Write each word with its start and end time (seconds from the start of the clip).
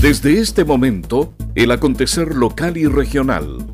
Desde 0.00 0.38
este 0.38 0.64
momento, 0.64 1.32
el 1.54 1.70
acontecer 1.70 2.34
local 2.34 2.76
y 2.76 2.86
regional. 2.86 3.66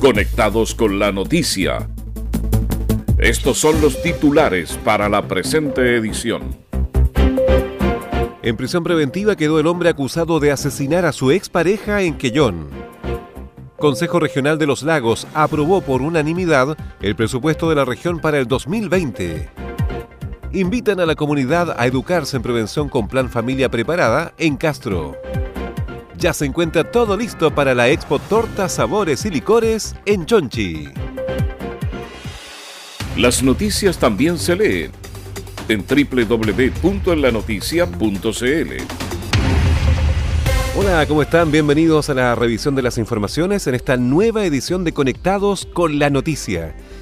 Conectados 0.00 0.74
con 0.74 0.98
la 0.98 1.12
noticia. 1.12 1.86
Estos 3.18 3.58
son 3.58 3.80
los 3.82 4.02
titulares 4.02 4.78
para 4.84 5.10
la 5.10 5.28
presente 5.28 5.96
edición. 5.96 6.56
En 8.42 8.56
prisión 8.56 8.82
preventiva 8.82 9.36
quedó 9.36 9.60
el 9.60 9.66
hombre 9.66 9.90
acusado 9.90 10.40
de 10.40 10.50
asesinar 10.50 11.04
a 11.04 11.12
su 11.12 11.30
expareja 11.30 12.00
en 12.00 12.16
Quellón. 12.16 12.70
Consejo 13.76 14.18
Regional 14.18 14.58
de 14.58 14.66
los 14.66 14.82
Lagos 14.82 15.26
aprobó 15.34 15.82
por 15.82 16.00
unanimidad 16.00 16.76
el 17.02 17.14
presupuesto 17.16 17.68
de 17.68 17.76
la 17.76 17.84
región 17.84 18.18
para 18.18 18.38
el 18.38 18.48
2020. 18.48 19.61
Invitan 20.54 21.00
a 21.00 21.06
la 21.06 21.14
comunidad 21.14 21.74
a 21.78 21.86
educarse 21.86 22.36
en 22.36 22.42
prevención 22.42 22.90
con 22.90 23.08
Plan 23.08 23.30
Familia 23.30 23.70
Preparada 23.70 24.34
en 24.36 24.58
Castro. 24.58 25.16
Ya 26.18 26.34
se 26.34 26.44
encuentra 26.44 26.84
todo 26.84 27.16
listo 27.16 27.54
para 27.54 27.74
la 27.74 27.88
Expo 27.88 28.18
Tortas, 28.18 28.72
Sabores 28.72 29.24
y 29.24 29.30
Licores 29.30 29.94
en 30.04 30.26
Chonchi. 30.26 30.90
Las 33.16 33.42
noticias 33.42 33.96
también 33.96 34.36
se 34.36 34.54
leen 34.54 34.92
en 35.68 35.86
www.enlanoticia.cl. 35.86 38.72
Hola, 40.76 41.06
¿cómo 41.06 41.22
están? 41.22 41.50
Bienvenidos 41.50 42.10
a 42.10 42.14
la 42.14 42.34
revisión 42.34 42.74
de 42.74 42.82
las 42.82 42.98
informaciones 42.98 43.66
en 43.66 43.74
esta 43.74 43.96
nueva 43.96 44.44
edición 44.44 44.84
de 44.84 44.92
Conectados 44.92 45.66
con 45.72 45.98
la 45.98 46.10
Noticia. 46.10 46.74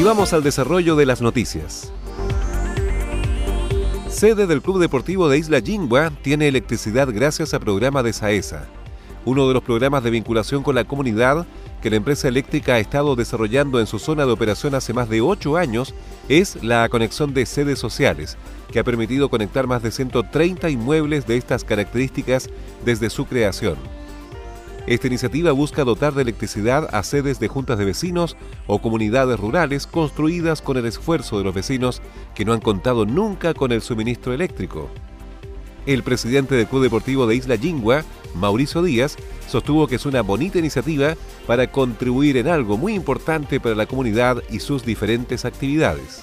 Y 0.00 0.02
vamos 0.02 0.32
al 0.32 0.42
desarrollo 0.42 0.96
de 0.96 1.04
las 1.04 1.20
noticias. 1.20 1.92
Sede 4.08 4.46
del 4.46 4.62
Club 4.62 4.78
Deportivo 4.78 5.28
de 5.28 5.36
Isla 5.36 5.60
Jingua 5.60 6.10
tiene 6.22 6.48
electricidad 6.48 7.08
gracias 7.12 7.52
al 7.52 7.60
programa 7.60 8.02
de 8.02 8.14
SAESA, 8.14 8.64
uno 9.26 9.46
de 9.46 9.52
los 9.52 9.62
programas 9.62 10.02
de 10.02 10.08
vinculación 10.08 10.62
con 10.62 10.74
la 10.74 10.84
comunidad 10.84 11.44
que 11.82 11.90
la 11.90 11.96
empresa 11.96 12.28
eléctrica 12.28 12.76
ha 12.76 12.78
estado 12.78 13.14
desarrollando 13.14 13.78
en 13.78 13.86
su 13.86 13.98
zona 13.98 14.24
de 14.24 14.32
operación 14.32 14.74
hace 14.74 14.94
más 14.94 15.10
de 15.10 15.20
ocho 15.20 15.58
años 15.58 15.92
es 16.30 16.64
la 16.64 16.88
conexión 16.88 17.34
de 17.34 17.44
sedes 17.44 17.78
sociales, 17.78 18.38
que 18.72 18.78
ha 18.78 18.84
permitido 18.84 19.28
conectar 19.28 19.66
más 19.66 19.82
de 19.82 19.90
130 19.90 20.70
inmuebles 20.70 21.26
de 21.26 21.36
estas 21.36 21.62
características 21.62 22.48
desde 22.86 23.10
su 23.10 23.26
creación. 23.26 23.76
Esta 24.86 25.06
iniciativa 25.06 25.52
busca 25.52 25.84
dotar 25.84 26.14
de 26.14 26.22
electricidad 26.22 26.88
a 26.92 27.02
sedes 27.02 27.38
de 27.38 27.48
juntas 27.48 27.78
de 27.78 27.84
vecinos 27.84 28.36
o 28.66 28.80
comunidades 28.80 29.38
rurales 29.38 29.86
construidas 29.86 30.62
con 30.62 30.76
el 30.76 30.86
esfuerzo 30.86 31.38
de 31.38 31.44
los 31.44 31.54
vecinos 31.54 32.00
que 32.34 32.44
no 32.44 32.52
han 32.52 32.60
contado 32.60 33.04
nunca 33.04 33.54
con 33.54 33.72
el 33.72 33.82
suministro 33.82 34.32
eléctrico. 34.32 34.88
El 35.86 36.02
presidente 36.02 36.54
del 36.54 36.66
Club 36.66 36.82
Deportivo 36.82 37.26
de 37.26 37.36
Isla 37.36 37.56
Yingua, 37.56 38.04
Mauricio 38.34 38.82
Díaz, 38.82 39.16
sostuvo 39.48 39.86
que 39.86 39.96
es 39.96 40.06
una 40.06 40.22
bonita 40.22 40.58
iniciativa 40.58 41.14
para 41.46 41.70
contribuir 41.70 42.36
en 42.36 42.48
algo 42.48 42.76
muy 42.76 42.94
importante 42.94 43.60
para 43.60 43.74
la 43.74 43.86
comunidad 43.86 44.42
y 44.50 44.60
sus 44.60 44.84
diferentes 44.84 45.44
actividades. 45.44 46.22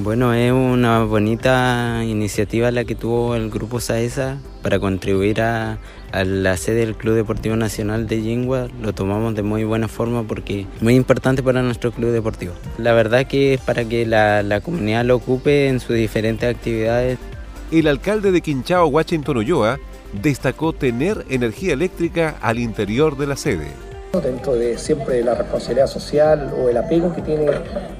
Bueno, 0.00 0.32
es 0.32 0.52
una 0.52 1.02
bonita 1.02 2.04
iniciativa 2.04 2.70
la 2.70 2.84
que 2.84 2.94
tuvo 2.94 3.34
el 3.34 3.50
Grupo 3.50 3.80
SAESA 3.80 4.38
para 4.62 4.78
contribuir 4.78 5.40
a, 5.40 5.80
la 6.12 6.56
sede 6.56 6.86
del 6.86 6.94
Club 6.94 7.16
Deportivo 7.16 7.56
Nacional 7.56 8.06
de 8.06 8.22
Yingua. 8.22 8.68
Lo 8.80 8.94
tomamos 8.94 9.34
de 9.34 9.42
muy 9.42 9.64
buena 9.64 9.88
forma 9.88 10.22
porque 10.22 10.66
es 10.76 10.82
muy 10.82 10.94
importante 10.94 11.42
para 11.42 11.62
nuestro 11.62 11.90
club 11.90 12.12
deportivo. 12.12 12.52
La 12.78 12.92
verdad 12.92 13.26
que 13.26 13.54
es 13.54 13.60
para 13.60 13.86
que 13.86 14.06
la, 14.06 14.44
la 14.44 14.60
comunidad 14.60 15.04
lo 15.04 15.16
ocupe 15.16 15.66
en 15.66 15.80
sus 15.80 15.96
diferentes 15.96 16.48
actividades. 16.48 17.18
El 17.72 17.88
alcalde 17.88 18.30
de 18.30 18.40
Quinchao, 18.40 18.86
Washington 18.86 19.38
Ulloa, 19.38 19.80
destacó 20.22 20.72
tener 20.72 21.26
energía 21.28 21.72
eléctrica 21.72 22.36
al 22.40 22.60
interior 22.60 23.16
de 23.18 23.26
la 23.26 23.36
sede 23.36 23.87
dentro 24.12 24.54
de 24.54 24.78
siempre 24.78 25.22
la 25.22 25.34
responsabilidad 25.34 25.86
social 25.86 26.50
o 26.58 26.70
el 26.70 26.76
apego 26.78 27.14
que 27.14 27.20
tiene 27.20 27.46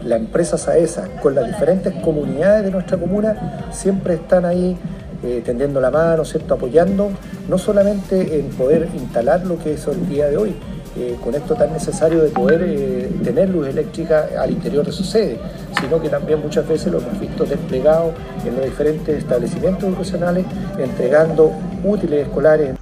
la 0.03 0.17
empresa 0.17 0.57
SAESA 0.57 1.21
con 1.21 1.35
las 1.35 1.47
diferentes 1.47 1.93
comunidades 2.03 2.65
de 2.65 2.71
nuestra 2.71 2.97
comuna, 2.97 3.69
siempre 3.71 4.15
están 4.15 4.47
ahí 4.47 4.77
eh, 5.23 5.43
tendiendo 5.45 5.81
la 5.81 5.91
mano, 5.91 6.25
¿cierto? 6.25 6.55
apoyando, 6.55 7.11
no 7.47 7.59
solamente 7.59 8.41
en 8.41 8.49
poder 8.49 8.89
instalar 8.95 9.45
lo 9.45 9.59
que 9.59 9.75
es 9.75 9.87
el 9.87 10.09
día 10.09 10.29
de 10.29 10.39
hoy, 10.39 10.55
eh, 10.97 11.17
con 11.23 11.35
esto 11.35 11.55
tan 11.55 11.75
necesario 11.75 12.23
de 12.23 12.31
poder 12.31 12.63
eh, 12.67 13.11
tener 13.23 13.51
luz 13.51 13.69
eléctrica 13.69 14.29
al 14.41 14.51
interior 14.51 14.87
de 14.87 14.93
su 14.93 15.05
sede, 15.05 15.39
sino 15.79 16.01
que 16.01 16.09
también 16.09 16.41
muchas 16.41 16.67
veces 16.67 16.91
lo 16.91 17.01
hemos 17.01 17.21
visto 17.21 17.45
desplegado 17.45 18.13
en 18.47 18.57
los 18.57 18.65
diferentes 18.65 19.19
establecimientos 19.19 19.85
educacionales, 19.85 20.47
entregando 20.79 21.53
útiles 21.85 22.27
escolares. 22.27 22.78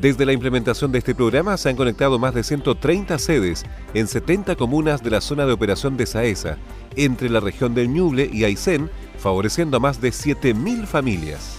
Desde 0.00 0.24
la 0.24 0.32
implementación 0.32 0.92
de 0.92 0.98
este 0.98 1.12
programa 1.12 1.56
se 1.56 1.70
han 1.70 1.74
conectado 1.74 2.20
más 2.20 2.32
de 2.32 2.44
130 2.44 3.18
sedes 3.18 3.64
en 3.94 4.06
70 4.06 4.54
comunas 4.54 5.02
de 5.02 5.10
la 5.10 5.20
zona 5.20 5.44
de 5.44 5.52
operación 5.52 5.96
de 5.96 6.06
Saesa, 6.06 6.56
entre 6.94 7.28
la 7.28 7.40
región 7.40 7.74
del 7.74 7.88
Ñuble 7.88 8.30
y 8.32 8.44
Aysén, 8.44 8.90
favoreciendo 9.18 9.78
a 9.78 9.80
más 9.80 10.00
de 10.00 10.10
7.000 10.10 10.86
familias. 10.86 11.58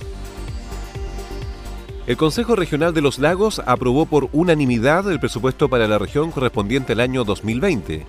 El 2.08 2.16
Consejo 2.16 2.56
Regional 2.56 2.94
de 2.94 3.02
los 3.02 3.20
Lagos 3.20 3.62
aprobó 3.66 4.06
por 4.06 4.30
unanimidad 4.32 5.12
el 5.12 5.20
presupuesto 5.20 5.68
para 5.68 5.90
la 5.90 5.98
región 5.98 6.32
correspondiente 6.32 6.94
al 6.94 7.02
año 7.02 7.26
2020. 7.26 8.06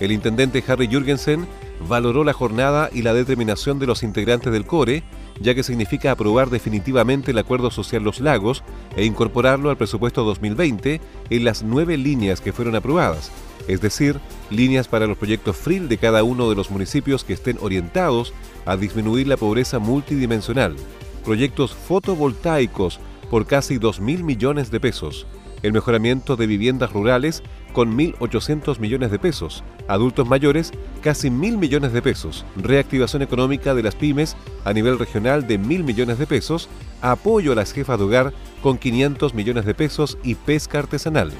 El 0.00 0.12
intendente 0.12 0.62
Harry 0.68 0.86
Jürgensen 0.86 1.46
valoró 1.88 2.24
la 2.24 2.34
jornada 2.34 2.90
y 2.92 3.00
la 3.00 3.14
determinación 3.14 3.78
de 3.78 3.86
los 3.86 4.02
integrantes 4.02 4.52
del 4.52 4.66
CORE 4.66 5.02
ya 5.42 5.54
que 5.54 5.62
significa 5.62 6.12
aprobar 6.12 6.50
definitivamente 6.50 7.32
el 7.32 7.38
Acuerdo 7.38 7.70
Social 7.70 8.02
Los 8.02 8.20
Lagos 8.20 8.62
e 8.96 9.04
incorporarlo 9.04 9.70
al 9.70 9.76
presupuesto 9.76 10.24
2020 10.24 11.00
en 11.30 11.44
las 11.44 11.62
nueve 11.62 11.96
líneas 11.96 12.40
que 12.40 12.52
fueron 12.52 12.76
aprobadas, 12.76 13.30
es 13.68 13.80
decir, 13.80 14.20
líneas 14.50 14.88
para 14.88 15.06
los 15.06 15.18
proyectos 15.18 15.56
FRIL 15.56 15.88
de 15.88 15.98
cada 15.98 16.24
uno 16.24 16.48
de 16.48 16.56
los 16.56 16.70
municipios 16.70 17.24
que 17.24 17.32
estén 17.32 17.58
orientados 17.60 18.32
a 18.64 18.76
disminuir 18.76 19.26
la 19.26 19.36
pobreza 19.36 19.78
multidimensional, 19.78 20.76
proyectos 21.24 21.74
fotovoltaicos 21.74 23.00
por 23.30 23.46
casi 23.46 23.78
2.000 23.78 24.22
millones 24.22 24.70
de 24.70 24.80
pesos, 24.80 25.26
el 25.62 25.72
mejoramiento 25.72 26.36
de 26.36 26.46
viviendas 26.46 26.92
rurales 26.92 27.42
con 27.72 27.96
1.800 27.96 28.78
millones 28.78 29.10
de 29.10 29.18
pesos, 29.18 29.64
adultos 29.88 30.28
mayores 30.28 30.72
casi 31.02 31.28
1.000 31.28 31.58
millones 31.58 31.92
de 31.92 32.02
pesos, 32.02 32.44
reactivación 32.56 33.22
económica 33.22 33.74
de 33.74 33.82
las 33.82 33.94
pymes 33.94 34.36
a 34.64 34.72
nivel 34.72 34.98
regional 34.98 35.46
de 35.46 35.58
1.000 35.58 35.84
millones 35.84 36.18
de 36.18 36.26
pesos, 36.26 36.68
apoyo 37.00 37.52
a 37.52 37.54
las 37.54 37.72
jefas 37.72 37.98
de 37.98 38.04
hogar 38.04 38.32
con 38.62 38.78
500 38.78 39.34
millones 39.34 39.64
de 39.64 39.74
pesos 39.74 40.18
y 40.22 40.34
pesca 40.34 40.80
artesanal. 40.80 41.32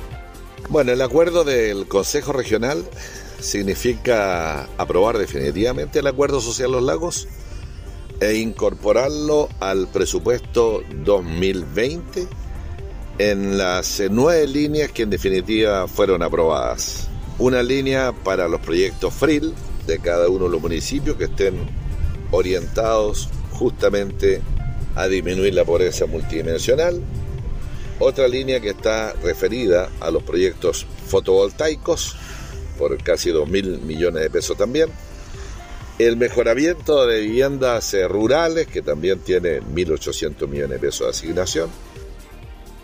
Bueno, 0.69 0.93
el 0.93 1.03
acuerdo 1.03 1.45
del 1.45 1.87
Consejo 1.87 2.33
Regional 2.33 2.85
significa 3.41 4.69
aprobar 4.79 5.19
definitivamente 5.19 5.99
el 5.99 6.07
Acuerdo 6.07 6.41
Social 6.41 6.73
Los 6.73 6.83
Lagos 6.83 7.29
e 8.21 8.35
incorporarlo 8.35 9.49
al 9.59 9.89
presupuesto 9.89 10.83
2020 11.05 12.29
en 13.19 13.59
las 13.59 14.03
nueve 14.11 14.47
líneas 14.47 14.91
que 14.93 15.03
en 15.03 15.11
definitiva 15.11 15.87
fueron 15.87 16.23
aprobadas. 16.23 17.09
Una 17.39 17.63
línea 17.63 18.13
para 18.13 18.49
los 18.49 18.61
proyectos 18.61 19.15
FRIL 19.15 19.55
de 19.87 19.99
cada 19.99 20.29
uno 20.29 20.45
de 20.45 20.51
los 20.51 20.63
municipios 20.63 21.17
que 21.17 21.25
estén 21.25 21.55
orientados 22.31 23.29
justamente 23.53 24.41
a 24.95 25.09
disminuir 25.09 25.55
la 25.55 25.65
pobreza 25.65 26.07
multidimensional. 26.07 27.01
Otra 27.99 28.29
línea 28.29 28.61
que 28.61 28.71
está 28.71 29.13
referida 29.23 29.89
a 30.01 30.11
los 30.11 30.23
proyectos 30.23 30.87
fotovoltaicos 31.07 32.17
por 32.79 32.97
casi 33.03 33.31
2 33.31 33.49
mil 33.49 33.79
millones 33.81 34.23
de 34.23 34.31
pesos 34.31 34.57
también. 34.57 34.89
El 35.99 36.17
mejoramiento 36.17 37.07
de 37.07 37.21
viviendas 37.21 37.95
rurales 38.09 38.67
que 38.67 38.83
también 38.83 39.21
tiene 39.21 39.61
1.800 39.61 40.49
millones 40.49 40.81
de 40.81 40.87
pesos 40.87 41.07
de 41.07 41.11
asignación 41.11 41.71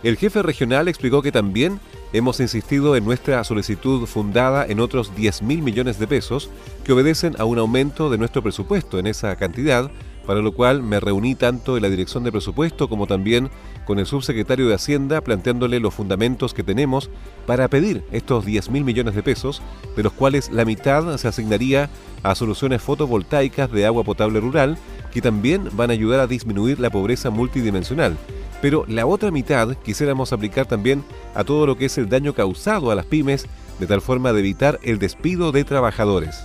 el 0.02 0.16
jefe 0.16 0.42
regional 0.42 0.88
explicó 0.88 1.22
que 1.22 1.32
también 1.32 1.80
hemos 2.12 2.40
insistido 2.40 2.96
en 2.96 3.04
nuestra 3.04 3.42
solicitud 3.44 4.06
fundada 4.06 4.64
en 4.66 4.80
otros 4.80 5.14
10 5.14 5.42
mil 5.42 5.62
millones 5.62 5.98
de 5.98 6.06
pesos 6.06 6.50
que 6.84 6.92
obedecen 6.92 7.34
a 7.38 7.44
un 7.44 7.58
aumento 7.58 8.08
de 8.08 8.18
nuestro 8.18 8.42
presupuesto 8.42 8.98
en 8.98 9.06
esa 9.06 9.34
cantidad 9.36 9.90
para 10.28 10.42
lo 10.42 10.52
cual 10.52 10.82
me 10.82 11.00
reuní 11.00 11.34
tanto 11.36 11.78
en 11.78 11.82
la 11.82 11.88
Dirección 11.88 12.22
de 12.22 12.30
Presupuesto 12.30 12.90
como 12.90 13.06
también 13.06 13.48
con 13.86 13.98
el 13.98 14.04
subsecretario 14.04 14.68
de 14.68 14.74
Hacienda 14.74 15.22
planteándole 15.22 15.80
los 15.80 15.94
fundamentos 15.94 16.52
que 16.52 16.62
tenemos 16.62 17.08
para 17.46 17.66
pedir 17.68 18.04
estos 18.12 18.44
10 18.44 18.68
mil 18.68 18.84
millones 18.84 19.14
de 19.14 19.22
pesos, 19.22 19.62
de 19.96 20.02
los 20.02 20.12
cuales 20.12 20.50
la 20.52 20.66
mitad 20.66 21.16
se 21.16 21.28
asignaría 21.28 21.88
a 22.22 22.34
soluciones 22.34 22.82
fotovoltaicas 22.82 23.72
de 23.72 23.86
agua 23.86 24.04
potable 24.04 24.38
rural, 24.38 24.76
que 25.14 25.22
también 25.22 25.70
van 25.72 25.88
a 25.88 25.94
ayudar 25.94 26.20
a 26.20 26.26
disminuir 26.26 26.78
la 26.78 26.90
pobreza 26.90 27.30
multidimensional. 27.30 28.18
Pero 28.60 28.84
la 28.88 29.06
otra 29.06 29.30
mitad 29.30 29.76
quisiéramos 29.76 30.32
aplicar 30.32 30.66
también 30.66 31.04
a 31.34 31.44
todo 31.44 31.66
lo 31.66 31.76
que 31.76 31.86
es 31.86 31.98
el 31.98 32.08
daño 32.08 32.34
causado 32.34 32.90
a 32.90 32.94
las 32.94 33.06
pymes, 33.06 33.46
de 33.78 33.86
tal 33.86 34.00
forma 34.00 34.32
de 34.32 34.40
evitar 34.40 34.80
el 34.82 34.98
despido 34.98 35.52
de 35.52 35.64
trabajadores. 35.64 36.40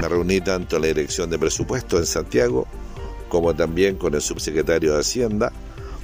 Me 0.00 0.08
reuní 0.08 0.40
tanto 0.40 0.76
en 0.76 0.82
la 0.82 0.88
Dirección 0.88 1.30
de 1.30 1.38
Presupuesto 1.38 1.98
en 1.98 2.06
Santiago 2.06 2.66
como 3.28 3.54
también 3.54 3.96
con 3.96 4.14
el 4.14 4.20
subsecretario 4.20 4.94
de 4.94 5.00
Hacienda, 5.00 5.52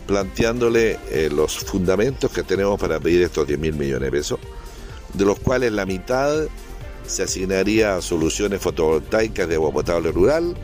planteándole 0.07 0.99
eh, 1.11 1.31
los 1.33 1.59
fundamentos 1.59 2.31
que 2.31 2.43
tenemos 2.43 2.79
para 2.79 3.01
pedir 3.01 3.23
estos 3.23 3.47
10 3.47 3.59
mil 3.59 3.75
millones 3.75 4.11
de 4.11 4.11
pesos, 4.11 4.39
de 5.15 5.25
los 5.25 5.39
cuales 5.41 5.73
la 5.73 5.87
mitad 5.87 6.45
se 7.07 7.23
asignaría 7.23 7.97
a 7.97 8.03
soluciones 8.03 8.61
fotovoltaicas 8.61 9.49
de 9.49 9.55
agua 9.55 9.73
potable 9.73 10.13
rural, 10.13 10.55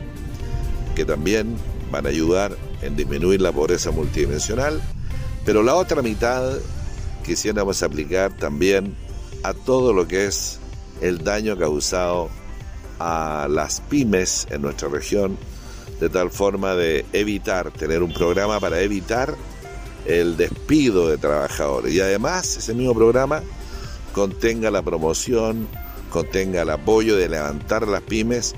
que 0.95 1.05
también 1.05 1.55
van 1.91 2.05
a 2.05 2.09
ayudar 2.09 2.55
en 2.81 2.95
disminuir 2.95 3.41
la 3.41 3.51
pobreza 3.51 3.91
multidimensional, 3.91 4.81
pero 5.45 5.63
la 5.63 5.75
otra 5.75 6.01
mitad 6.01 6.57
quisiéramos 7.25 7.83
aplicar 7.83 8.35
también 8.37 8.95
a 9.43 9.53
todo 9.53 9.93
lo 9.93 10.07
que 10.07 10.25
es 10.25 10.59
el 11.01 11.23
daño 11.23 11.57
causado 11.57 12.29
a 12.99 13.47
las 13.49 13.81
pymes 13.81 14.47
en 14.51 14.61
nuestra 14.61 14.87
región, 14.87 15.37
de 15.99 16.09
tal 16.09 16.29
forma 16.29 16.75
de 16.75 17.05
evitar, 17.13 17.71
tener 17.71 18.03
un 18.03 18.13
programa 18.13 18.59
para 18.59 18.81
evitar 18.81 19.35
el 20.05 20.37
despido 20.37 21.09
de 21.09 21.17
trabajadores. 21.17 21.93
Y 21.93 21.99
además 21.99 22.57
ese 22.57 22.73
mismo 22.73 22.93
programa 22.93 23.41
contenga 24.13 24.69
la 24.71 24.81
promoción, 24.81 25.67
contenga 26.11 26.61
el 26.61 26.69
apoyo 26.69 27.15
de 27.15 27.29
levantar 27.29 27.87
las 27.87 28.01
pymes 28.01 28.53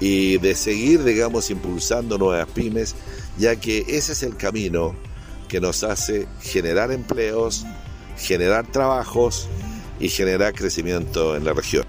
y 0.00 0.38
de 0.38 0.54
seguir, 0.54 1.04
digamos, 1.04 1.50
impulsando 1.50 2.16
nuevas 2.18 2.48
pymes, 2.48 2.94
ya 3.40 3.56
que 3.56 3.84
ese 3.88 4.12
es 4.12 4.22
el 4.22 4.36
camino 4.36 4.94
que 5.48 5.60
nos 5.60 5.82
hace 5.82 6.28
generar 6.42 6.92
empleos, 6.92 7.64
generar 8.18 8.66
trabajos 8.70 9.48
y 9.98 10.08
generar 10.08 10.54
crecimiento 10.54 11.34
en 11.34 11.44
la 11.44 11.54
región. 11.54 11.84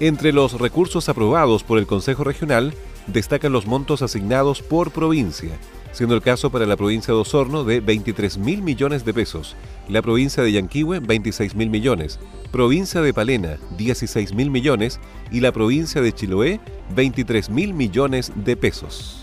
Entre 0.00 0.32
los 0.32 0.60
recursos 0.60 1.08
aprobados 1.08 1.62
por 1.62 1.78
el 1.78 1.86
Consejo 1.86 2.24
Regional 2.24 2.74
destacan 3.06 3.52
los 3.52 3.66
montos 3.66 4.02
asignados 4.02 4.62
por 4.62 4.90
provincia, 4.90 5.52
siendo 5.92 6.16
el 6.16 6.22
caso 6.22 6.50
para 6.50 6.66
la 6.66 6.76
provincia 6.76 7.14
de 7.14 7.20
Osorno 7.20 7.62
de 7.62 7.80
23 7.80 8.38
mil 8.38 8.62
millones 8.62 9.04
de 9.04 9.14
pesos, 9.14 9.54
la 9.88 10.02
provincia 10.02 10.42
de 10.42 10.52
Yanquihue 10.52 10.98
26 10.98 11.54
mil 11.54 11.70
millones, 11.70 12.18
provincia 12.50 13.00
de 13.00 13.14
Palena 13.14 13.58
16 13.78 14.34
mil 14.34 14.50
millones 14.50 14.98
y 15.30 15.38
la 15.38 15.52
provincia 15.52 16.00
de 16.00 16.12
Chiloé 16.12 16.60
23 16.96 17.48
mil 17.50 17.74
millones 17.74 18.32
de 18.34 18.56
pesos. 18.56 19.21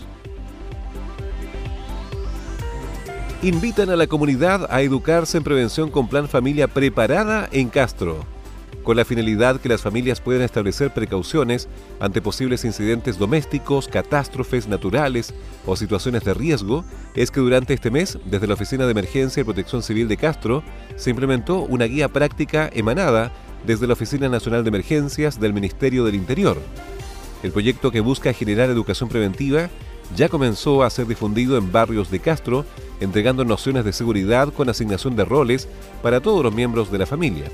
Invitan 3.42 3.88
a 3.88 3.96
la 3.96 4.06
comunidad 4.06 4.66
a 4.70 4.82
educarse 4.82 5.38
en 5.38 5.44
prevención 5.44 5.90
con 5.90 6.08
Plan 6.08 6.28
Familia 6.28 6.68
Preparada 6.68 7.48
en 7.52 7.70
Castro 7.70 8.26
con 8.82 8.96
la 8.96 9.04
finalidad 9.04 9.60
que 9.60 9.68
las 9.68 9.82
familias 9.82 10.20
puedan 10.20 10.42
establecer 10.42 10.92
precauciones 10.92 11.68
ante 12.00 12.22
posibles 12.22 12.64
incidentes 12.64 13.18
domésticos, 13.18 13.88
catástrofes 13.88 14.68
naturales 14.68 15.34
o 15.66 15.76
situaciones 15.76 16.24
de 16.24 16.34
riesgo, 16.34 16.84
es 17.14 17.30
que 17.30 17.40
durante 17.40 17.74
este 17.74 17.90
mes, 17.90 18.18
desde 18.24 18.46
la 18.46 18.54
Oficina 18.54 18.86
de 18.86 18.92
Emergencia 18.92 19.42
y 19.42 19.44
Protección 19.44 19.82
Civil 19.82 20.08
de 20.08 20.16
Castro, 20.16 20.62
se 20.96 21.10
implementó 21.10 21.60
una 21.60 21.84
guía 21.84 22.08
práctica 22.08 22.70
emanada 22.72 23.32
desde 23.66 23.86
la 23.86 23.92
Oficina 23.92 24.28
Nacional 24.28 24.64
de 24.64 24.68
Emergencias 24.68 25.38
del 25.38 25.52
Ministerio 25.52 26.04
del 26.04 26.14
Interior. 26.14 26.58
El 27.42 27.52
proyecto 27.52 27.90
que 27.90 28.00
busca 28.00 28.32
generar 28.32 28.70
educación 28.70 29.08
preventiva 29.08 29.68
ya 30.16 30.28
comenzó 30.28 30.82
a 30.82 30.90
ser 30.90 31.06
difundido 31.06 31.56
en 31.56 31.70
barrios 31.70 32.10
de 32.10 32.20
Castro, 32.20 32.64
entregando 33.00 33.44
nociones 33.44 33.84
de 33.84 33.92
seguridad 33.92 34.52
con 34.52 34.68
asignación 34.68 35.16
de 35.16 35.24
roles 35.24 35.68
para 36.02 36.20
todos 36.20 36.44
los 36.44 36.54
miembros 36.54 36.92
de 36.92 36.98
la 36.98 37.06
familia 37.06 37.46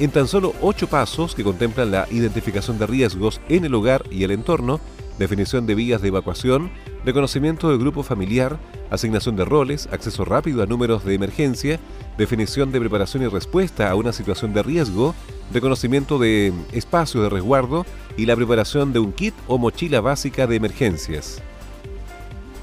en 0.00 0.10
tan 0.10 0.26
solo 0.26 0.54
ocho 0.62 0.88
pasos 0.88 1.34
que 1.34 1.44
contemplan 1.44 1.90
la 1.90 2.08
identificación 2.10 2.78
de 2.78 2.86
riesgos 2.86 3.40
en 3.50 3.66
el 3.66 3.74
hogar 3.74 4.02
y 4.10 4.24
el 4.24 4.30
entorno, 4.30 4.80
definición 5.18 5.66
de 5.66 5.74
vías 5.74 6.00
de 6.00 6.08
evacuación, 6.08 6.70
reconocimiento 7.04 7.68
del 7.68 7.78
grupo 7.78 8.02
familiar, 8.02 8.58
asignación 8.90 9.36
de 9.36 9.44
roles, 9.44 9.90
acceso 9.92 10.24
rápido 10.24 10.62
a 10.62 10.66
números 10.66 11.04
de 11.04 11.14
emergencia, 11.14 11.78
definición 12.16 12.72
de 12.72 12.80
preparación 12.80 13.22
y 13.24 13.26
respuesta 13.26 13.90
a 13.90 13.94
una 13.94 14.14
situación 14.14 14.54
de 14.54 14.62
riesgo, 14.62 15.14
reconocimiento 15.52 16.18
de 16.18 16.54
espacio 16.72 17.22
de 17.22 17.28
resguardo 17.28 17.84
y 18.16 18.24
la 18.24 18.36
preparación 18.36 18.94
de 18.94 19.00
un 19.00 19.12
kit 19.12 19.34
o 19.48 19.58
mochila 19.58 20.00
básica 20.00 20.46
de 20.46 20.56
emergencias. 20.56 21.42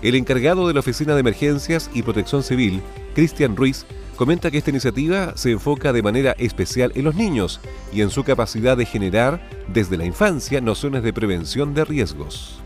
El 0.02 0.16
encargado 0.16 0.68
de 0.68 0.74
la 0.74 0.82
Oficina 0.82 1.14
de 1.14 1.22
Emergencias 1.22 1.90
y 1.94 2.04
Protección 2.04 2.44
Civil, 2.44 2.82
Cristian 3.16 3.56
Ruiz, 3.56 3.86
comenta 4.16 4.52
que 4.52 4.58
esta 4.58 4.70
iniciativa 4.70 5.36
se 5.36 5.52
enfoca 5.52 5.94
de 5.94 6.04
manera 6.04 6.34
especial 6.38 6.92
en 6.96 7.06
los 7.06 7.16
niños 7.16 7.60
y 7.92 8.02
en 8.02 8.10
su 8.10 8.24
capacidad 8.24 8.78
de 8.78 8.86
generar 8.86 9.48
desde 9.68 9.98
la 9.98 10.06
infancia 10.06 10.62
nociones 10.62 11.04
de 11.04 11.14
prevención 11.14 11.74
de 11.74 11.86
riesgos. 11.86 12.62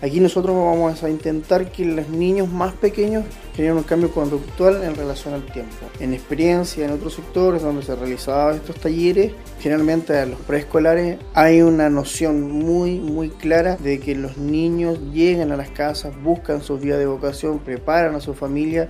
Aquí 0.00 0.20
nosotros 0.20 0.54
vamos 0.54 1.02
a 1.02 1.10
intentar 1.10 1.72
que 1.72 1.84
los 1.84 2.08
niños 2.08 2.48
más 2.48 2.72
pequeños 2.74 3.24
generen 3.56 3.78
un 3.78 3.82
cambio 3.82 4.12
conductual 4.12 4.84
en 4.84 4.94
relación 4.94 5.34
al 5.34 5.44
tiempo. 5.46 5.74
En 5.98 6.14
experiencia 6.14 6.84
en 6.84 6.92
otros 6.92 7.14
sectores 7.14 7.62
donde 7.62 7.82
se 7.82 7.96
realizaban 7.96 8.56
estos 8.56 8.76
talleres, 8.76 9.32
generalmente 9.58 10.16
en 10.20 10.30
los 10.30 10.40
preescolares 10.40 11.18
hay 11.34 11.62
una 11.62 11.90
noción 11.90 12.52
muy 12.52 13.00
muy 13.00 13.30
clara 13.30 13.76
de 13.76 13.98
que 13.98 14.14
los 14.14 14.38
niños 14.38 15.00
llegan 15.12 15.50
a 15.50 15.56
las 15.56 15.70
casas, 15.70 16.12
buscan 16.22 16.62
sus 16.62 16.80
vías 16.80 16.98
de 16.98 17.06
vocación, 17.06 17.58
preparan 17.58 18.14
a 18.14 18.20
su 18.20 18.34
familia 18.34 18.88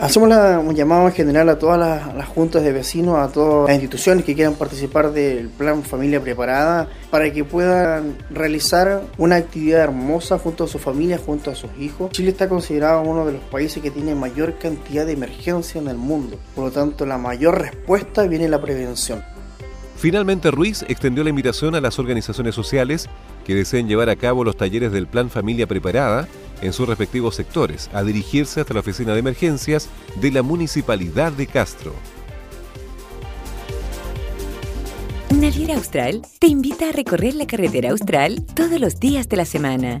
Hacemos 0.00 0.28
un 0.64 0.76
llamado 0.76 1.08
en 1.08 1.12
general 1.12 1.48
a 1.48 1.58
todas 1.58 1.76
las, 2.14 2.28
juntas 2.28 2.62
de 2.62 2.72
vecinos, 2.72 3.18
a 3.18 3.32
todas 3.32 3.66
las 3.68 3.74
instituciones 3.74 4.24
que 4.24 4.36
quieran 4.36 4.54
participar 4.54 5.10
del 5.12 5.48
plan 5.48 5.82
Familia 5.82 6.20
Preparada, 6.20 6.88
para 7.10 7.32
que 7.32 7.42
puedan 7.42 8.16
realizar 8.30 9.02
una 9.18 9.34
actividad 9.34 9.80
hermosa 9.80 10.38
junto 10.38 10.64
a 10.64 10.68
su 10.68 10.78
familia, 10.78 11.18
junto 11.18 11.50
a 11.50 11.56
sus 11.56 11.70
hijos. 11.80 12.12
Chile 12.12 12.30
está 12.30 12.48
considerado 12.48 13.02
uno 13.02 13.26
de 13.26 13.32
los 13.32 13.42
países 13.42 13.82
que 13.82 13.90
tiene 13.90 14.14
mayor 14.14 14.56
cantidad 14.58 15.04
de 15.04 15.14
emergencia 15.14 15.80
en 15.80 15.88
el 15.88 15.96
mundo, 15.96 16.38
por 16.54 16.66
lo 16.66 16.70
tanto 16.70 17.04
la 17.04 17.18
mayor 17.18 17.60
respuesta 17.60 18.22
viene 18.22 18.44
en 18.44 18.52
la 18.52 18.62
prevención. 18.62 19.24
Finalmente, 19.96 20.52
Ruiz 20.52 20.84
extendió 20.86 21.24
la 21.24 21.30
invitación 21.30 21.74
a 21.74 21.80
las 21.80 21.98
organizaciones 21.98 22.54
sociales 22.54 23.08
que 23.44 23.56
deseen 23.56 23.88
llevar 23.88 24.10
a 24.10 24.16
cabo 24.16 24.44
los 24.44 24.56
talleres 24.56 24.92
del 24.92 25.08
Plan 25.08 25.28
Familia 25.28 25.66
Preparada 25.66 26.28
en 26.62 26.72
sus 26.72 26.88
respectivos 26.88 27.34
sectores, 27.34 27.90
a 27.92 28.02
dirigirse 28.02 28.60
hasta 28.60 28.74
la 28.74 28.80
oficina 28.80 29.12
de 29.12 29.20
emergencias 29.20 29.88
de 30.20 30.30
la 30.30 30.42
Municipalidad 30.42 31.32
de 31.32 31.46
Castro. 31.46 31.94
Naviera 35.34 35.76
Austral 35.76 36.22
te 36.40 36.48
invita 36.48 36.88
a 36.88 36.92
recorrer 36.92 37.34
la 37.34 37.46
carretera 37.46 37.90
austral 37.90 38.44
todos 38.54 38.80
los 38.80 38.98
días 38.98 39.28
de 39.28 39.36
la 39.36 39.44
semana. 39.44 40.00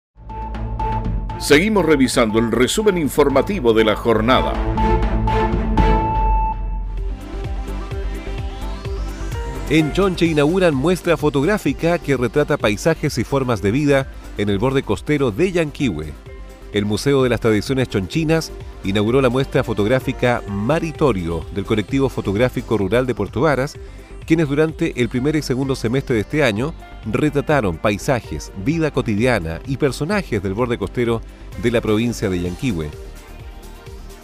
Seguimos 1.41 1.83
revisando 1.83 2.37
el 2.37 2.51
resumen 2.51 2.99
informativo 2.99 3.73
de 3.73 3.83
la 3.83 3.95
jornada. 3.95 4.53
En 9.71 9.91
Chonche 9.91 10.27
inauguran 10.27 10.75
muestra 10.75 11.17
fotográfica 11.17 11.97
que 11.97 12.15
retrata 12.15 12.57
paisajes 12.57 13.17
y 13.17 13.23
formas 13.23 13.63
de 13.63 13.71
vida 13.71 14.07
en 14.37 14.49
el 14.49 14.59
borde 14.59 14.83
costero 14.83 15.31
de 15.31 15.51
Yanquihue. 15.51 16.13
El 16.73 16.85
Museo 16.85 17.23
de 17.23 17.29
las 17.29 17.39
Tradiciones 17.39 17.89
Chonchinas 17.89 18.51
inauguró 18.83 19.19
la 19.19 19.29
muestra 19.29 19.63
fotográfica 19.63 20.43
Maritorio 20.47 21.43
del 21.55 21.65
colectivo 21.65 22.07
fotográfico 22.09 22.77
rural 22.77 23.07
de 23.07 23.15
Puerto 23.15 23.41
Varas, 23.41 23.77
quienes 24.25 24.47
durante 24.47 24.99
el 25.01 25.09
primer 25.09 25.35
y 25.35 25.41
segundo 25.41 25.75
semestre 25.75 26.15
de 26.15 26.21
este 26.21 26.43
año 26.43 26.73
retrataron 27.05 27.77
paisajes, 27.77 28.51
vida 28.63 28.91
cotidiana 28.91 29.59
y 29.67 29.77
personajes 29.77 30.41
del 30.41 30.53
borde 30.53 30.77
costero 30.77 31.21
de 31.61 31.71
la 31.71 31.81
provincia 31.81 32.29
de 32.29 32.41
Yanquihue. 32.41 32.89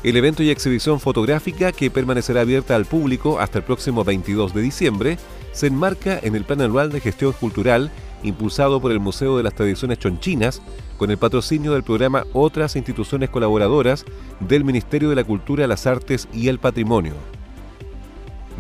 El 0.04 0.16
evento 0.16 0.44
y 0.44 0.50
exhibición 0.50 1.00
fotográfica, 1.00 1.72
que 1.72 1.90
permanecerá 1.90 2.42
abierta 2.42 2.76
al 2.76 2.86
público 2.86 3.40
hasta 3.40 3.58
el 3.58 3.64
próximo 3.64 4.04
22 4.04 4.54
de 4.54 4.62
diciembre, 4.62 5.18
se 5.52 5.68
enmarca 5.68 6.20
en 6.22 6.36
el 6.36 6.46
Plan 6.46 6.62
Anual 6.62 6.92
de 6.92 7.02
Gestión 7.02 7.34
Cultural 7.34 7.92
impulsado 8.24 8.82
por 8.82 8.92
el 8.92 9.00
Museo 9.00 9.38
de 9.38 9.44
las 9.44 9.54
Tradiciones 9.54 10.00
Chonchinas, 10.00 10.62
con 10.98 11.12
el 11.12 11.18
patrocinio 11.18 11.74
del 11.74 11.84
programa 11.84 12.26
Otras 12.34 12.76
instituciones 12.76 13.30
colaboradoras 13.30 14.06
del 14.40 14.64
Ministerio 14.64 15.10
de 15.10 15.16
la 15.16 15.24
Cultura, 15.24 15.68
las 15.68 15.86
Artes 15.86 16.28
y 16.34 16.48
el 16.48 16.60
Patrimonio. 16.60 17.14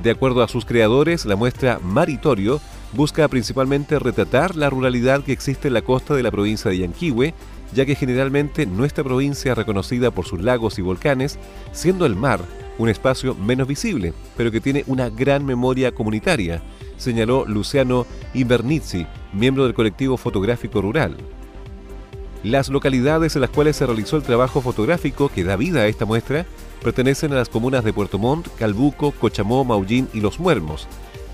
De 0.08 0.12
acuerdo 0.12 0.42
a 0.42 0.48
sus 0.48 0.64
creadores, 0.64 1.26
la 1.26 1.36
muestra 1.36 1.82
Maritorio 1.84 2.62
busca 2.94 3.28
principalmente 3.28 4.00
retratar 4.00 4.56
la 4.56 4.70
ruralidad 4.70 5.22
que 5.22 5.34
existe 5.34 5.68
en 5.68 5.74
la 5.74 5.82
costa 5.82 6.16
de 6.16 6.24
la 6.24 6.32
provincia 6.32 6.72
de 6.72 6.78
Yanquihue, 6.78 7.34
ya 7.74 7.86
que 7.86 7.94
generalmente 7.94 8.66
nuestra 8.66 9.04
provincia 9.04 9.52
es 9.52 9.58
reconocida 9.58 10.12
por 10.12 10.26
sus 10.26 10.42
lagos 10.42 10.80
y 10.80 10.82
volcanes, 10.82 11.38
siendo 11.74 12.06
el 12.06 12.16
mar 12.16 12.40
un 12.78 12.88
espacio 12.88 13.36
menos 13.36 13.68
visible, 13.68 14.14
pero 14.38 14.50
que 14.50 14.62
tiene 14.62 14.86
una 14.88 15.10
gran 15.10 15.46
memoria 15.46 15.94
comunitaria, 15.94 16.64
señaló 16.96 17.44
Luciano 17.46 18.06
Invernizzi, 18.34 19.06
miembro 19.34 19.66
del 19.66 19.74
colectivo 19.74 20.16
fotográfico 20.16 20.82
rural. 20.82 21.18
Las 22.48 22.70
localidades 22.70 23.36
en 23.36 23.42
las 23.42 23.50
cuales 23.50 23.76
se 23.76 23.86
realizó 23.86 24.16
el 24.16 24.24
trabajo 24.24 24.62
fotográfico 24.62 25.28
que 25.28 25.44
da 25.44 25.58
vida 25.58 25.82
a 25.82 25.88
esta 25.88 26.06
muestra 26.06 26.46
pertenecen 26.82 27.34
a 27.34 27.36
las 27.36 27.50
comunas 27.50 27.84
de 27.84 27.92
Puerto 27.92 28.20
Montt, 28.20 28.48
Calbuco, 28.58 29.12
Cochamó, 29.12 29.66
Maullín 29.66 30.08
y 30.14 30.22
Los 30.22 30.40
Muermos. 30.40 30.88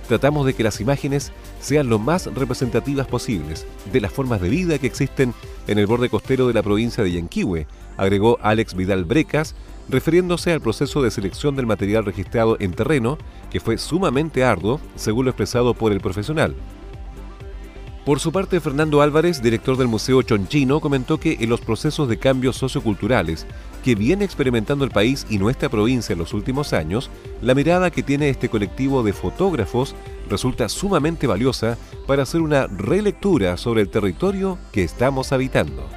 Tratamos 0.08 0.44
de 0.44 0.56
que 0.56 0.64
las 0.64 0.82
imágenes 0.82 1.32
sean 1.62 1.88
lo 1.88 2.00
más 2.00 2.26
representativas 2.34 3.06
posibles 3.06 3.68
de 3.92 4.02
las 4.02 4.12
formas 4.12 4.42
de 4.42 4.50
vida 4.50 4.80
que 4.80 4.88
existen 4.88 5.36
en 5.68 5.78
el 5.78 5.86
borde 5.86 6.10
costero 6.10 6.48
de 6.48 6.56
la 6.56 6.64
provincia 6.64 7.04
de 7.04 7.12
Yanquihue, 7.12 7.68
agregó 7.96 8.40
Alex 8.42 8.74
Vidal 8.74 9.06
Brecas, 9.06 9.54
refiriéndose 9.90 10.52
al 10.52 10.62
proceso 10.62 11.04
de 11.04 11.12
selección 11.12 11.56
del 11.56 11.68
material 11.68 12.06
registrado 12.06 12.58
en 12.60 12.74
terreno, 12.74 13.20
que 13.52 13.60
fue 13.60 13.78
sumamente 13.78 14.44
arduo, 14.44 14.80
según 14.96 15.26
lo 15.26 15.32
expresado 15.32 15.76
por 15.76 15.92
el 15.92 16.02
profesional. 16.02 16.56
Por 18.06 18.20
su 18.20 18.34
parte, 18.34 18.60
Fernando 18.60 19.02
Álvarez, 19.02 19.42
director 19.42 19.78
del 19.78 19.88
Museo 19.88 20.22
Chonchino, 20.24 20.82
comentó 20.82 21.22
que 21.22 21.38
en 21.40 21.50
los 21.50 21.62
procesos 21.62 22.10
de 22.10 22.20
cambios 22.20 22.58
socioculturales 22.58 23.46
que 23.82 23.96
viene 23.96 24.26
experimentando 24.26 24.84
el 24.84 24.92
país 24.92 25.26
y 25.30 25.38
nuestra 25.38 25.70
provincia 25.70 26.12
en 26.12 26.20
los 26.20 26.34
últimos 26.34 26.74
años, 26.74 27.10
la 27.42 27.56
mirada 27.56 27.92
que 27.92 28.04
tiene 28.04 28.28
este 28.28 28.50
colectivo 28.50 29.04
de 29.04 29.14
fotógrafos 29.14 29.96
resulta 30.30 30.68
sumamente 30.68 31.28
valiosa 31.28 31.78
para 32.06 32.24
hacer 32.24 32.42
una 32.42 32.68
relectura 32.68 33.56
sobre 33.56 33.82
el 33.82 33.90
territorio 33.90 34.58
que 34.74 34.84
estamos 34.84 35.32
habitando. 35.32 35.88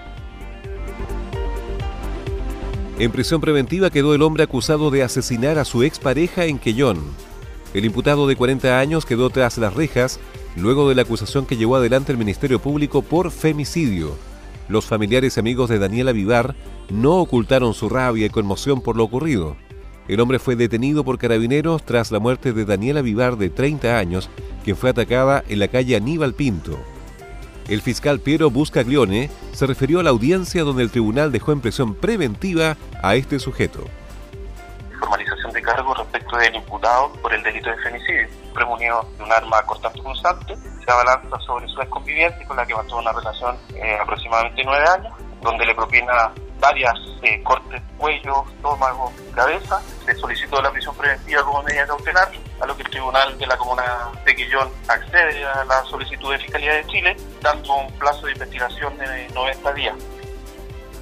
En 3.00 3.10
prisión 3.10 3.40
preventiva 3.40 3.90
quedó 3.90 4.14
el 4.14 4.22
hombre 4.22 4.44
acusado 4.44 4.92
de 4.92 5.02
asesinar 5.02 5.58
a 5.58 5.64
su 5.64 5.82
expareja 5.82 6.44
en 6.44 6.60
Quellón. 6.60 6.98
El 7.74 7.84
imputado 7.84 8.28
de 8.28 8.36
40 8.36 8.78
años 8.78 9.04
quedó 9.04 9.28
tras 9.28 9.58
las 9.58 9.74
rejas 9.74 10.20
luego 10.56 10.88
de 10.88 10.94
la 10.94 11.02
acusación 11.02 11.46
que 11.46 11.56
llevó 11.56 11.76
adelante 11.76 12.12
el 12.12 12.18
Ministerio 12.18 12.58
Público 12.58 13.02
por 13.02 13.30
femicidio. 13.30 14.16
Los 14.68 14.86
familiares 14.86 15.36
y 15.36 15.40
amigos 15.40 15.70
de 15.70 15.78
Daniela 15.78 16.12
Vivar 16.12 16.56
no 16.90 17.16
ocultaron 17.16 17.74
su 17.74 17.88
rabia 17.88 18.26
y 18.26 18.30
conmoción 18.30 18.80
por 18.80 18.96
lo 18.96 19.04
ocurrido. 19.04 19.56
El 20.08 20.20
hombre 20.20 20.38
fue 20.38 20.56
detenido 20.56 21.04
por 21.04 21.18
carabineros 21.18 21.84
tras 21.84 22.10
la 22.10 22.18
muerte 22.18 22.52
de 22.52 22.64
Daniela 22.64 23.02
Vivar 23.02 23.36
de 23.36 23.50
30 23.50 23.98
años, 23.98 24.30
quien 24.64 24.76
fue 24.76 24.90
atacada 24.90 25.44
en 25.48 25.58
la 25.58 25.68
calle 25.68 25.96
Aníbal 25.96 26.34
Pinto. 26.34 26.78
El 27.68 27.82
fiscal 27.82 28.20
Piero 28.20 28.50
Buscaglione 28.50 29.28
se 29.52 29.66
refirió 29.66 29.98
a 29.98 30.04
la 30.04 30.10
audiencia 30.10 30.62
donde 30.62 30.84
el 30.84 30.90
tribunal 30.90 31.32
dejó 31.32 31.52
en 31.52 31.60
prisión 31.60 31.94
preventiva 31.94 32.76
a 33.02 33.16
este 33.16 33.40
sujeto. 33.40 33.84
Cargo 35.66 35.92
respecto 35.94 36.36
del 36.36 36.54
imputado 36.54 37.12
por 37.20 37.34
el 37.34 37.42
delito 37.42 37.68
de 37.68 37.76
femicidio, 37.78 38.28
premunido 38.54 39.06
de 39.18 39.24
un 39.24 39.32
arma 39.32 39.60
cortante 39.62 40.00
punzante, 40.00 40.56
se 40.56 40.90
abalanza 40.90 41.38
sobre 41.40 41.66
su 41.68 41.80
exconviviente 41.82 42.46
con 42.46 42.56
la 42.56 42.64
que 42.64 42.74
mantuvo 42.74 43.00
una 43.00 43.12
relación 43.12 43.58
eh, 43.74 43.98
aproximadamente 44.00 44.62
nueve 44.64 44.86
años, 44.88 45.12
donde 45.42 45.66
le 45.66 45.74
propina 45.74 46.32
varias 46.60 46.94
eh, 47.22 47.42
cortes 47.42 47.82
cuello, 47.98 48.44
estómago, 48.54 49.12
cabeza. 49.34 49.80
Se 50.04 50.14
solicitó 50.14 50.62
la 50.62 50.70
prisión 50.70 50.94
preventiva 50.96 51.42
como 51.42 51.62
medida 51.62 51.86
cautelar, 51.86 52.30
a 52.60 52.66
lo 52.66 52.76
que 52.76 52.82
el 52.82 52.90
Tribunal 52.90 53.36
de 53.36 53.46
la 53.46 53.56
Comuna 53.56 54.10
de 54.24 54.34
Quillón 54.34 54.70
accede 54.88 55.44
a 55.44 55.64
la 55.64 55.82
solicitud 55.84 56.32
de 56.32 56.38
Fiscalía 56.38 56.74
de 56.74 56.86
Chile, 56.86 57.16
dando 57.42 57.74
un 57.74 57.92
plazo 57.98 58.26
de 58.26 58.32
investigación 58.32 58.96
de 58.98 59.28
90 59.34 59.72
días. 59.74 59.94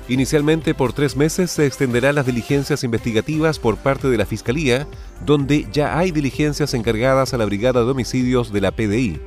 Inicialmente 0.07 0.75
por 0.75 0.93
tres 0.93 1.17
meses 1.17 1.51
se 1.51 1.65
extenderán 1.67 2.17
las 2.17 2.27
diligencias 2.27 2.85
investigativas 2.85 3.59
por 3.59 3.79
parte 3.79 4.09
de 4.09 4.19
la 4.19 4.27
Fiscalía, 4.27 4.87
donde 5.25 5.67
ya 5.73 5.99
hay 5.99 6.11
diligencias 6.11 6.75
encargadas 6.75 7.33
a 7.33 7.39
la 7.39 7.47
Brigada 7.47 7.83
de 7.83 7.91
Homicidios 7.91 8.53
de 8.53 8.61
la 8.61 8.71
PDI. 8.71 9.21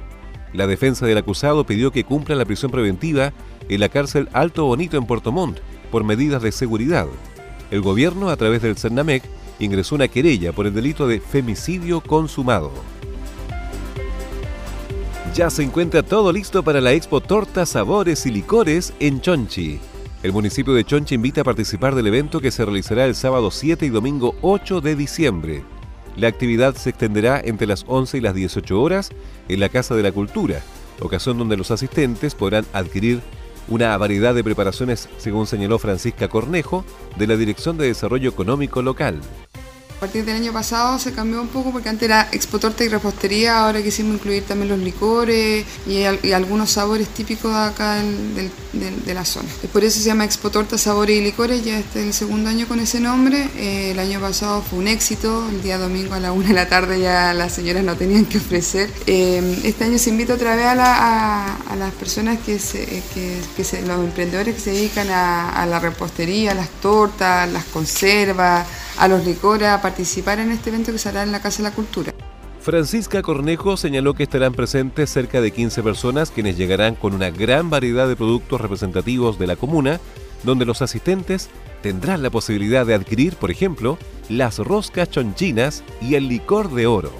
La 0.54 0.68
defensa 0.68 1.06
del 1.08 1.18
acusado 1.18 1.66
pidió 1.66 1.92
que 1.92 2.04
cumpla 2.04 2.36
la 2.36 2.46
prisión 2.46 2.70
preventiva 2.70 3.34
en 3.70 3.80
la 3.80 3.90
cárcel 3.90 4.30
Alto 4.34 4.66
Bonito 4.66 4.98
en 4.98 5.08
Puerto 5.08 5.32
Montt 5.32 5.60
por 5.92 6.04
medidas 6.04 6.44
de 6.44 6.52
seguridad. 6.52 7.08
El 7.72 7.82
gobierno, 7.82 8.30
a 8.30 8.38
través 8.38 8.62
del 8.62 8.78
CERNAMEC, 8.78 9.24
ingresó 9.60 9.96
una 9.96 10.08
querella 10.08 10.54
por 10.54 10.68
el 10.68 10.76
delito 10.76 11.08
de 11.08 11.20
femicidio 11.20 12.02
consumado. 12.02 12.72
Ya 15.34 15.50
se 15.50 15.64
encuentra 15.64 16.04
todo 16.04 16.32
listo 16.32 16.64
para 16.64 16.82
la 16.82 16.94
Expo 16.94 17.20
Tortas, 17.20 17.70
Sabores 17.70 18.26
y 18.26 18.32
Licores 18.32 18.94
en 19.00 19.22
Chonchi. 19.22 19.80
El 20.24 20.34
municipio 20.34 20.74
de 20.74 20.84
Chonchi 20.84 21.14
invita 21.14 21.42
a 21.42 21.44
participar 21.44 21.94
del 21.94 22.08
evento 22.08 22.40
que 22.42 22.50
se 22.50 22.66
realizará 22.66 23.06
el 23.06 23.14
sábado 23.14 23.52
7 23.52 23.86
y 23.86 23.90
domingo 23.90 24.36
8 24.42 24.82
de 24.82 24.96
diciembre. 24.96 25.64
La 26.16 26.28
actividad 26.28 26.76
se 26.76 26.90
extenderá 26.90 27.40
entre 27.40 27.68
las 27.68 27.86
11 27.88 28.18
y 28.18 28.22
las 28.22 28.34
18 28.34 28.82
horas 28.82 29.12
en 29.48 29.60
la 29.60 29.70
Casa 29.70 29.96
de 29.96 30.02
la 30.02 30.12
Cultura, 30.12 30.62
ocasión 31.02 31.38
donde 31.38 31.56
los 31.56 31.70
asistentes 31.70 32.34
podrán 32.34 32.66
adquirir 32.74 33.22
una 33.68 33.96
variedad 33.98 34.34
de 34.34 34.44
preparaciones, 34.44 35.08
según 35.20 35.46
señaló 35.46 35.78
Francisca 35.78 36.30
Cornejo, 36.30 36.84
de 37.18 37.28
la 37.28 37.38
Dirección 37.38 37.78
de 37.78 37.86
Desarrollo 37.86 38.30
Económico 38.30 38.82
Local. 38.82 39.22
A 39.98 40.00
partir 40.02 40.24
del 40.26 40.36
año 40.36 40.54
pasado 40.54 41.00
se 41.00 41.12
cambió 41.12 41.42
un 41.42 41.48
poco 41.48 41.72
porque 41.72 41.90
antes 41.90 42.04
era 42.04 42.30
expo 42.32 42.60
torta 42.60 42.84
y 42.84 42.88
repostería, 42.88 43.66
ahora 43.66 43.82
quisimos 43.82 44.14
incluir 44.14 44.44
también 44.44 44.70
los 44.70 44.78
licores 44.78 45.66
y, 45.88 46.04
algunos 46.34 46.70
sabores 46.70 47.08
típicos 47.08 47.52
de 47.52 47.58
acá 47.58 47.96
de, 47.96 49.14
la 49.16 49.26
zona. 49.26 49.50
Por 49.74 49.84
eso 49.84 50.00
se 50.00 50.06
llama 50.06 50.24
expo 50.24 50.52
torta, 50.52 50.78
sabores 50.78 51.18
y 51.18 51.22
licores, 51.22 51.66
ya 51.66 51.80
este 51.80 52.02
es 52.02 52.06
el 52.06 52.14
segundo 52.14 52.48
año 52.48 52.68
con 52.68 52.80
ese 52.80 53.00
nombre. 53.00 53.50
Eh, 53.56 53.90
el 53.90 54.00
año 54.00 54.20
pasado 54.20 54.62
fue 54.62 54.78
un 54.78 54.88
éxito, 54.88 55.50
el 55.50 55.64
día 55.64 55.80
domingo 55.80 56.14
a 56.14 56.20
la 56.20 56.32
una 56.32 56.50
de 56.50 56.54
la 56.54 56.70
tarde 56.70 57.00
ya 57.00 57.34
las 57.34 57.54
señoras 57.54 57.84
no 57.84 57.96
tenían 57.96 58.26
que 58.26 58.38
ofrecer. 58.38 58.92
Eh, 59.08 59.62
este 59.64 59.86
año 59.86 59.98
se 59.98 60.12
invita 60.12 60.36
otra 60.36 60.56
vez 60.56 60.68
a, 60.68 61.58
las 61.76 61.94
personas 61.94 62.38
que, 62.46 62.60
se, 62.60 63.02
los 63.88 64.00
emprendedores 64.00 64.54
que 64.54 64.62
se 64.62 64.72
dedican 64.74 65.10
a, 65.10 65.50
a 65.50 65.66
la 65.66 65.80
repostería, 65.80 66.52
a 66.52 66.56
las 66.56 66.70
tortas, 66.70 67.52
las 67.52 67.66
conservas, 67.66 68.68
a 68.98 69.08
los 69.08 69.26
licores, 69.26 69.70
a 69.70 69.82
participar 69.88 70.40
en 70.40 70.52
este 70.52 70.70
evento 70.70 70.92
que 70.92 70.98
se 70.98 71.08
hará 71.08 71.24
en 71.24 71.32
la 71.32 71.42
Casa 71.42 71.64
de 71.64 71.70
la 71.70 71.76
Cultura. 71.76 72.14
Francisca 72.60 73.22
Cornejo 73.22 73.78
señaló 73.78 74.14
que 74.16 74.24
estarán 74.24 74.54
presentes 74.54 75.10
cerca 75.10 75.40
de 75.40 75.52
15 75.52 75.82
personas 75.82 76.30
quienes 76.30 76.58
llegarán 76.58 76.96
con 76.96 77.14
una 77.14 77.30
gran 77.30 77.70
variedad 77.70 78.06
de 78.06 78.18
productos 78.18 78.60
representativos 78.60 79.40
de 79.40 79.48
la 79.48 79.56
comuna, 79.56 80.02
donde 80.44 80.66
los 80.66 80.82
asistentes 80.82 81.50
tendrán 81.82 82.22
la 82.22 82.30
posibilidad 82.30 82.86
de 82.86 82.96
adquirir, 82.96 83.38
por 83.38 83.50
ejemplo, 83.50 83.98
las 84.28 84.58
roscas 84.58 85.10
chonchinas 85.10 85.86
y 86.02 86.16
el 86.16 86.28
licor 86.28 86.70
de 86.74 86.86
oro. 86.86 87.14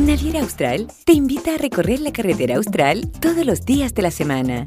Naviera 0.00 0.40
Austral 0.40 0.88
te 1.04 1.12
invita 1.12 1.54
a 1.54 1.58
recorrer 1.58 2.00
la 2.00 2.12
carretera 2.12 2.56
austral 2.56 3.08
todos 3.20 3.46
los 3.46 3.64
días 3.64 3.94
de 3.94 4.02
la 4.02 4.10
semana. 4.10 4.66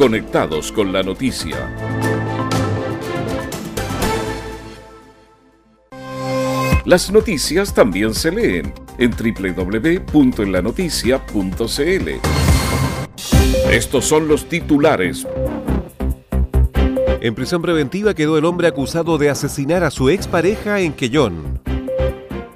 conectados 0.00 0.72
con 0.72 0.92
la 0.94 1.02
noticia. 1.02 1.76
Las 6.86 7.12
noticias 7.12 7.74
también 7.74 8.14
se 8.14 8.32
leen 8.32 8.72
en 8.96 9.10
www.enlanoticia.cl. 9.10 12.08
Estos 13.70 14.06
son 14.06 14.26
los 14.26 14.48
titulares. 14.48 15.26
En 17.20 17.34
prisión 17.34 17.60
preventiva 17.60 18.14
quedó 18.14 18.38
el 18.38 18.46
hombre 18.46 18.68
acusado 18.68 19.18
de 19.18 19.28
asesinar 19.28 19.84
a 19.84 19.90
su 19.90 20.08
expareja 20.08 20.80
en 20.80 20.94
Quellón. 20.94 21.60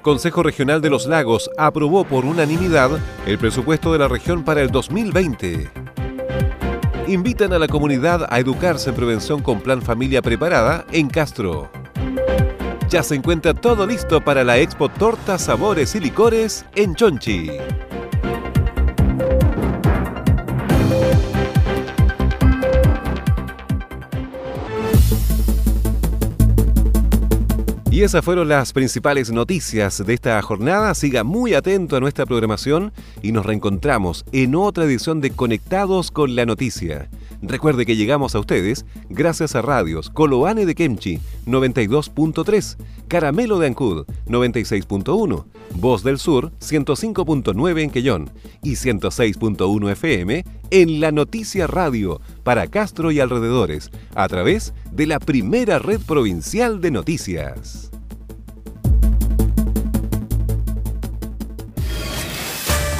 Consejo 0.01 0.41
Regional 0.41 0.81
de 0.81 0.89
los 0.89 1.05
Lagos 1.05 1.51
aprobó 1.59 2.05
por 2.05 2.25
unanimidad 2.25 2.89
el 3.27 3.37
presupuesto 3.37 3.93
de 3.93 3.99
la 3.99 4.07
región 4.07 4.43
para 4.43 4.63
el 4.63 4.71
2020. 4.71 5.84
Invitan 7.07 7.53
a 7.53 7.59
la 7.59 7.67
comunidad 7.67 8.25
a 8.29 8.39
educarse 8.39 8.89
en 8.89 8.95
prevención 8.95 9.41
con 9.43 9.61
Plan 9.61 9.79
Familia 9.79 10.23
Preparada 10.23 10.85
en 10.91 11.07
Castro. 11.07 11.69
Ya 12.89 13.03
se 13.03 13.13
encuentra 13.13 13.53
todo 13.53 13.85
listo 13.85 14.21
para 14.21 14.43
la 14.43 14.57
Expo 14.57 14.89
Tortas, 14.89 15.43
Sabores 15.43 15.93
y 15.93 15.99
Licores 15.99 16.65
en 16.75 16.95
Chonchi. 16.95 17.51
Esas 28.05 28.23
fueron 28.23 28.49
las 28.49 28.71
principales 28.71 29.31
noticias 29.31 30.05
de 30.05 30.13
esta 30.13 30.39
jornada. 30.43 30.93
Siga 30.93 31.23
muy 31.23 31.55
atento 31.55 31.95
a 31.95 31.99
nuestra 31.99 32.27
programación 32.27 32.93
y 33.23 33.31
nos 33.31 33.47
reencontramos 33.47 34.25
en 34.31 34.53
otra 34.53 34.85
edición 34.85 35.21
de 35.21 35.31
Conectados 35.31 36.11
con 36.11 36.35
la 36.35 36.45
Noticia. 36.45 37.09
Recuerde 37.41 37.83
que 37.83 37.95
llegamos 37.95 38.35
a 38.35 38.39
ustedes 38.39 38.85
gracias 39.09 39.55
a 39.55 39.63
radios 39.63 40.11
Coloane 40.11 40.67
de 40.67 40.75
Kemchi 40.75 41.19
92.3, 41.47 42.77
Caramelo 43.07 43.57
de 43.57 43.67
Ancud 43.67 44.05
96.1, 44.27 45.45
Voz 45.73 46.03
del 46.03 46.19
Sur 46.19 46.51
105.9 46.59 47.81
en 47.81 47.89
Quellón 47.89 48.29
y 48.61 48.73
106.1 48.73 49.91
FM 49.91 50.45
en 50.69 50.99
La 50.99 51.11
Noticia 51.11 51.65
Radio 51.65 52.21
para 52.43 52.67
Castro 52.67 53.11
y 53.11 53.19
alrededores 53.19 53.89
a 54.13 54.27
través 54.27 54.75
de 54.91 55.07
la 55.07 55.19
primera 55.19 55.79
red 55.79 55.99
provincial 56.01 56.81
de 56.81 56.91
noticias. 56.91 57.91